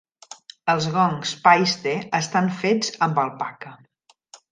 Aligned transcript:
Els 0.71 0.85
gongs 0.95 1.33
Paiste 1.43 1.93
estan 2.21 2.49
fets 2.63 2.89
amb 3.09 3.21
alpaca. 3.25 3.75